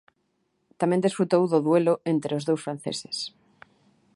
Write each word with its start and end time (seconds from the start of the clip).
Tamén 0.79 1.03
desfrutou 1.05 1.43
do 1.51 1.59
duelo 1.67 1.93
entre 2.13 2.31
os 2.37 2.43
dous 2.49 2.61
franceses. 2.65 3.17